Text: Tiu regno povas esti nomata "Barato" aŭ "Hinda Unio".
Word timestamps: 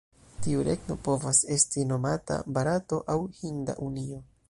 Tiu 0.45 0.63
regno 0.67 0.95
povas 1.09 1.43
esti 1.57 1.85
nomata 1.91 2.41
"Barato" 2.59 3.03
aŭ 3.17 3.23
"Hinda 3.43 3.81
Unio". 3.91 4.25